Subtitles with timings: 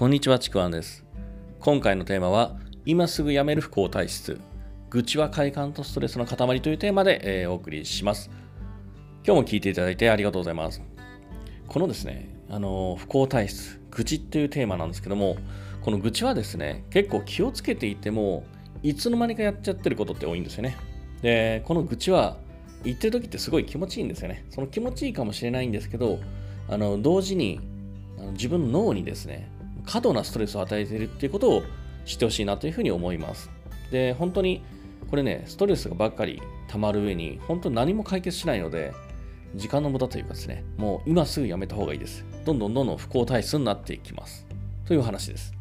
[0.00, 1.04] こんにちは、ちくわんです。
[1.58, 2.56] 今回のテーマは、
[2.86, 4.40] 今すぐ辞める不幸体質、
[4.88, 8.30] 愚痴は快感とストレスの塊というテーマで、えーお送りします。
[9.26, 10.80] 今日も聞いていただいてありがとうございます。
[11.68, 15.36] このですね、あの不幸体質、愚痴っていうテーマなんですけども、
[15.82, 18.44] この愚痴はですね、結構気をつけていても、
[18.82, 20.78] いつの間にかやっちゃってることって多いんですよね。
[21.20, 22.38] で、この愚痴は、
[22.84, 24.46] 言ってる時ってすごい気持ちいいんですよね。
[24.48, 26.20] その気持ちいいかもしれないんですけど、
[26.70, 27.60] あの同時に
[28.18, 31.62] あの自分の脳にですね、過度なストレスを与えているっていうことを
[32.04, 33.50] 知ってほしいなというふうに思います。
[33.90, 34.62] で、本当に
[35.10, 38.92] これね、ストレスがばっかり溜まる上に、本当何も解決しないので、
[39.56, 42.24] 時間の無駄というかですね、もう今すぐやめた方がいいです。
[42.44, 44.46] どんどんどんどん不幸体質になっていきます。
[44.86, 45.52] という話です。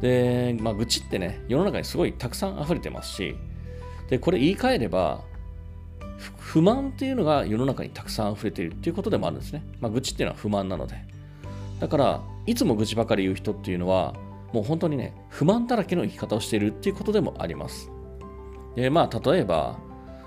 [0.00, 3.36] で、まあ、愚痴ってね、世の中にすごいたくさん溢れてますし、
[4.08, 5.22] で、これ言い換えれば、
[6.38, 9.64] 不満っていうのが世の中にたくさん溢れているっていうことでもあるんですね。
[9.80, 11.15] まあ、愚痴っていうのは不満なので。
[11.80, 14.14] だから、いつも愚痴ばかり言う人っていうのは、
[14.52, 17.90] もう本当にね、不満だらけの生き方をしているっていうことでもあります。
[18.74, 19.78] で、まあ、例えば、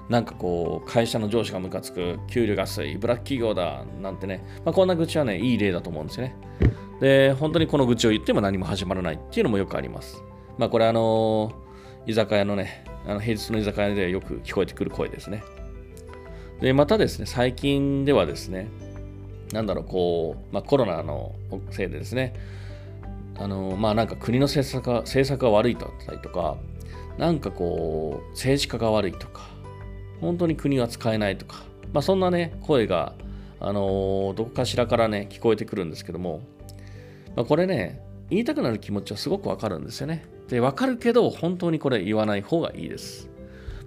[0.09, 6.35] なんかこう、会社の上司がムカつく、給料が安い、ブラック企業だ、なんてね、まあ、こんな愚痴はね、いい例だと思うんですよね。
[6.99, 10.21] で、本当にこの愚痴を言っても何も始まらないっていうのもよくあります。
[10.57, 11.53] まあ、これあの
[12.05, 15.43] 居酒屋のね、あの平日の居酒屋でよく聞こえてくる声ですね。
[16.59, 18.67] で、またですね、最近ではですね、
[19.51, 21.35] なんだろう、こう、まあ、コロナの
[21.71, 22.33] せいでですね、
[23.37, 26.57] あの、まあ、なんか国の政策が政策が悪いだったりとか、
[27.17, 29.49] なんかこう、政治家が悪いとか、
[30.21, 33.13] 本当に国は使えないとか、まあ、そんなね、声が、
[33.61, 36.41] あのどこかしらからね、聞こえてくるんですけども、
[37.35, 40.25] まあ、これね、言いたくなる気持ちはすごくわかるんですよね。
[40.47, 43.29] で、わかるけど、本当にこれ言わない方がいいです。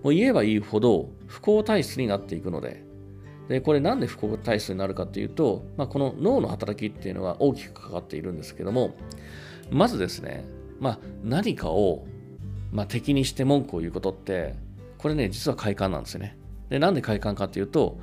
[0.02, 2.84] もう言えば言うほど不幸体質になっていくので、
[3.48, 8.94] で、これなんで不幸体質になるかっていうと、まあ、この脳の働きっていうのは大きく関わっているんですけども、
[9.70, 10.44] まずですね、
[10.80, 12.06] まあ、何かを、
[12.70, 14.54] まあ、敵にして文句を言うことって、
[14.98, 16.36] これね、実は快感なんですよね。
[16.68, 17.98] で、なんで快感かっていうと、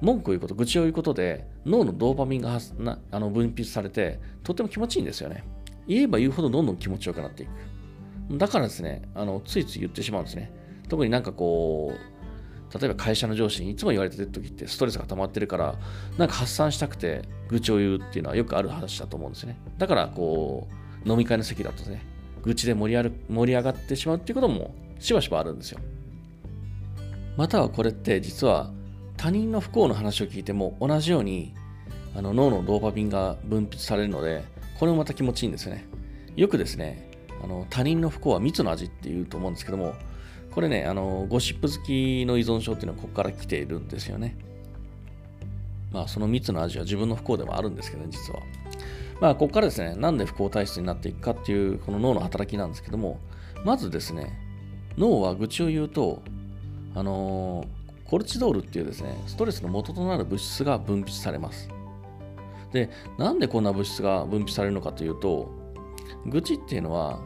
[0.00, 5.44] 文句を言うこと、愚痴を言うことで、脳のドーパミンがなあの分泌されて、とっても気持ちいいんですよね。
[5.86, 8.38] 言えば言うほどどんどん気持ちよくなっていく。
[8.38, 10.50] だからですね、あのついつい言ってしまうんですね。
[10.88, 12.13] 特になんかこう、
[12.78, 15.76] 例えば会社の上司にいつも言われてる時ってストレスが溜まってるから、
[16.18, 19.58] なんか発散したくて愚痴を言うっていうのはよくある話だと思うんですね。
[19.78, 20.66] だからこ
[21.04, 22.02] う、飲み会の席だとね、
[22.42, 25.78] 愚痴で盛り上がる盛り上がってしまうっていうこともしばしばあるんですよ。
[27.36, 28.70] またはこれって実は
[29.16, 31.54] 他人の不幸の話を聞いても同じように
[32.16, 34.44] あの脳のドーパミンが分泌されるので、
[34.78, 35.86] これもまた気持ちいいんですよね。
[36.36, 37.10] よくですね、
[37.42, 39.94] あの他人の不幸は蜜の味って言うと思うんですけども、
[40.54, 44.36] これね、あのゴシップ好きの依存症っていうのはここから来ているんですよね。
[45.92, 48.40] まあ、その蜜の味は自分の不幸でもあるんですけどね、実は。
[49.20, 53.18] まあ、ここからですね、なんで不幸体質になっていくかっていう、この脳の働きなんですけども、
[53.64, 54.38] まずですね、
[54.98, 56.22] 脳は愚痴を言うと、
[56.94, 57.84] あのー
[58.14, 61.68] コルチドールっていうですね、ストレスの元となる物質が分泌されます。
[62.72, 65.50] で、なんでこんな物質が分泌されるのかというと、
[66.26, 67.18] 愚痴っていうのは、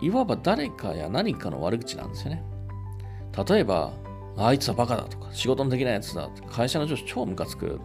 [0.00, 2.42] いわば誰かや何かの悪口なんですよね。
[3.48, 3.92] 例えば、
[4.36, 7.80] あいつはバカだとか、仕事のできないやつだ、会社の上司超ムカつく。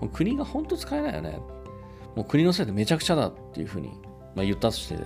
[0.00, 1.38] もう国が本当使えないよね。
[2.16, 3.88] もう国のせいでめちゃくちゃだっていうふうに、
[4.34, 4.98] まあ、言ったとして、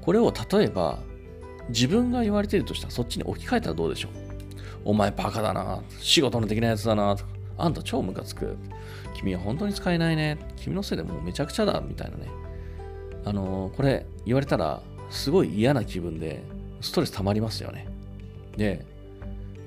[0.00, 0.98] これを例えば、
[1.68, 4.10] 自分が言われているとしたらそっちに置き換えたらどうでしょう
[4.84, 5.82] お前バカだな。
[5.98, 7.16] 仕事のできないやつだな。
[7.58, 8.56] あんた超ムカつく。
[9.14, 10.38] 君は本当に使えないね。
[10.56, 11.80] 君のせいでもうめちゃくちゃだ。
[11.80, 12.28] みたいなね。
[13.24, 16.44] あのーこれ言われたらすごい嫌な気分で
[16.80, 17.88] ストレス溜まりますよね。
[18.56, 18.84] で、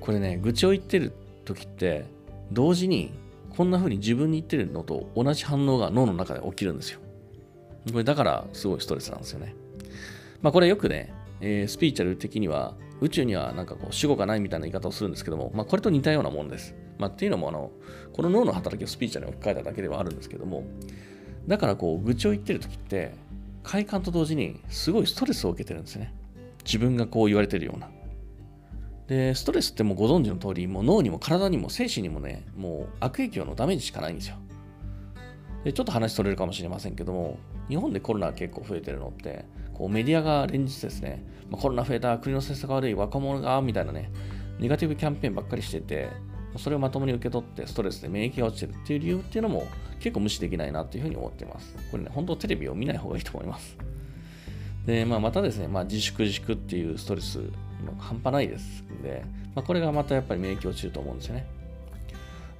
[0.00, 1.12] これね、愚痴を言ってる
[1.44, 2.04] 時って
[2.52, 3.12] 同時に
[3.56, 7.00] こんな風に自分に言ってるのと同じ反応が脳の中で起きるんですよ。
[7.90, 9.54] これだからすごいストレスなんですよね。
[10.42, 16.74] まあこれよくね、えースピーチャル的には宇宙にはなんかこう主語がないみたいな言い方をするんですけども、まあこれと似たようなものです。
[16.98, 17.70] まあっていうのもあの、
[18.12, 20.64] この脳の働きをスピーチャルに置き換えただけではあるんですけども、
[21.46, 23.12] だからこう愚痴を言ってる時って
[23.62, 26.12] 快感と同時にすごいストレスを受けてるんですね。
[26.64, 27.90] 自分がこう言われてるような。
[29.10, 34.36] で、ストレスってもうご存知の通り、もう脳にも体にも精神にもね、もう悪影響のダメージしかないんですよ。
[35.64, 37.36] で、ちょっと話それるかもしれませんけども、
[37.68, 44.12] 日本でコロナが結構増えてるのって、こうメディアが連日ですね、まあコロナ増えた、国の政策が悪い、若者が、みたいなね、
[44.60, 46.08] ネガティブキャンペーンばっかりしてて、
[46.56, 49.66] それをまともに受け取ってストレスで免疫が落ちてるっていう理由っていうのも
[49.98, 51.74] 結構無視できないなっていうふうに思ってます。
[51.90, 53.76] これね、本当テレビを見ない方がいいと思います。
[54.86, 57.40] で、まあ、またですね、まあ、自粛自粛っていうストレス、
[57.82, 59.24] まあ半端ないですんで、
[59.54, 61.46] まあ、これがまたやっぱり免疫落ちると思うんですよね。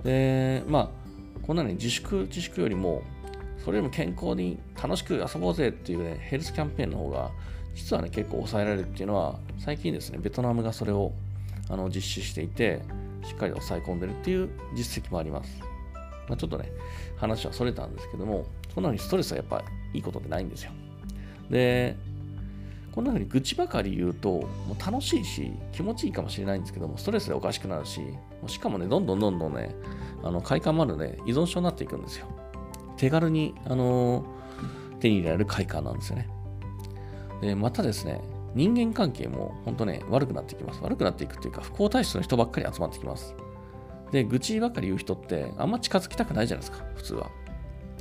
[0.04, 0.88] で、まあ、
[1.46, 3.02] こんなに自粛自粛よりも、
[3.64, 7.30] それよりも健康に楽しく遊ぼうぜっていうね、ヘルスキャンペーンの方が、
[7.74, 11.12] 実はね、結構抑えられるっていうのは、最近ですね、ベトナムがそれを
[11.68, 12.82] あの実施していて、
[13.22, 15.60] しっかり抑え込んでるっていう実績もあります。
[16.28, 16.72] まあ、ちょっとね、
[17.16, 19.62] 話はそれたんですけども、そんなにストレスはやっぱ
[19.92, 20.72] いいことってないんですよ。
[21.50, 21.96] で、
[22.92, 28.00] こんな風に愚痴ばかり言うと、もう楽しいし、気持ちいいかもしれないんですけども、ストレスでおかしくなるし、
[28.46, 29.74] しかもね、どんどんどんどんね、
[30.22, 32.26] あの快感もあるので、依存症になっていくんですよ。
[32.96, 36.28] 手軽に、あのー、手に入れられる快感なんですよね。
[37.40, 38.20] で、またですね、
[38.54, 40.80] 人間関係も本当ね、悪くなってきます。
[40.82, 43.34] 悪くなっていくっていうか、不幸体質の人ばっかり集まってきます。
[44.10, 47.30] で、愚痴ばっかり言う人って、あんま近づきたくないじゃないですか、普通は。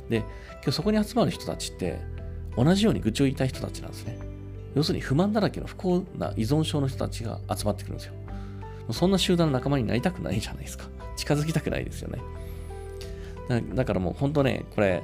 [0.08, 0.26] で、今
[0.64, 2.00] 日そこに集まる人たちって、
[2.56, 4.29] 同じように愚痴を言いたい人たちなんですね。
[4.74, 8.14] 要するに不満だらけの不幸な依存症の人たちが集まってくるんですよ。
[8.92, 10.86] そんな集団の仲間になりたくないじゃないですか。
[11.16, 12.20] 近づきたくないですよね。
[13.74, 15.02] だからもう本当ね、これ、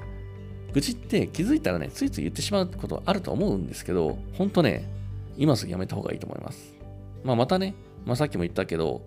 [0.73, 4.89] 愚痴って気づいたらね、ついつい言ってしまうことあると思うんですけど、本当ね、
[5.37, 6.75] 今すぐやめた方がいいと思います。
[7.25, 7.75] まあ、またね、
[8.05, 9.03] まあ、さっきも言ったけど、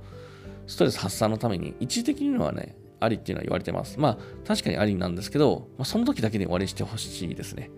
[0.67, 3.99] ストレス発散のために一時的にはね、ありっていうのは言われてます。
[3.99, 4.17] まあ、
[4.47, 7.69] 確かにありなんですけど、まあ、その時だけで終わりにしてほしいですね。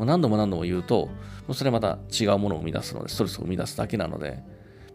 [0.00, 1.12] もう何度も何度も言うと、も
[1.50, 4.42] うそれまた違うものを生み出すので、ストレスを生み出すだけなので、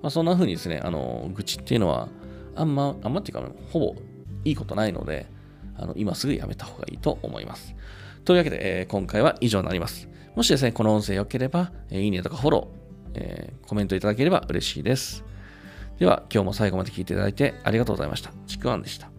[0.02, 2.10] まあ、そんな風にですね、あの、愚痴っていうのは、
[2.56, 3.96] あんま、あんまっていうか、ほぼ
[4.44, 5.28] いいことないので、
[5.78, 7.76] あの今すぐやめた方がいいと思います。
[8.24, 10.10] というわけで、えー、今回は以上になります。
[10.36, 15.24] もしですね、この音声良ければ、えー、いいねとかフォロー、えー、コメントいただければ嬉しいです。
[16.00, 18.32] では、今日も最後まで聞いていただいてありがとうございました。
[18.48, 19.15] ちくわんでした。